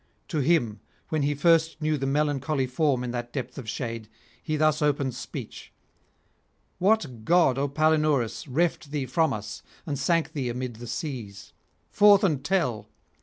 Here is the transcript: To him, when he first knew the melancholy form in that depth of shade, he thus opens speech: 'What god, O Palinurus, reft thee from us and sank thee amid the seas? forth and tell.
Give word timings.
To 0.29 0.39
him, 0.39 0.79
when 1.09 1.21
he 1.21 1.35
first 1.35 1.79
knew 1.79 1.95
the 1.95 2.07
melancholy 2.07 2.65
form 2.65 3.03
in 3.03 3.11
that 3.11 3.31
depth 3.31 3.59
of 3.59 3.69
shade, 3.69 4.09
he 4.41 4.55
thus 4.57 4.81
opens 4.81 5.15
speech: 5.15 5.71
'What 6.79 7.23
god, 7.23 7.59
O 7.59 7.67
Palinurus, 7.67 8.47
reft 8.47 8.89
thee 8.89 9.05
from 9.05 9.31
us 9.31 9.61
and 9.85 9.99
sank 9.99 10.33
thee 10.33 10.49
amid 10.49 10.77
the 10.77 10.87
seas? 10.87 11.53
forth 11.91 12.23
and 12.23 12.43
tell. 12.43 12.89